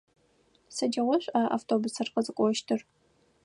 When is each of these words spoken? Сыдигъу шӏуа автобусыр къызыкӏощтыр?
Сыдигъу 0.75 1.17
шӏуа 1.23 1.41
автобусыр 1.57 2.07
къызыкӏощтыр? 2.13 2.79